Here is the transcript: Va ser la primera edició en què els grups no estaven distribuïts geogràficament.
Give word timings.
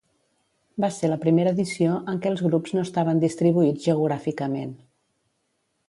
Va 0.85 0.89
ser 0.95 1.11
la 1.11 1.17
primera 1.25 1.51
edició 1.57 1.99
en 2.13 2.23
què 2.23 2.31
els 2.31 2.43
grups 2.47 2.73
no 2.79 2.87
estaven 2.87 3.23
distribuïts 3.27 3.87
geogràficament. 3.91 4.77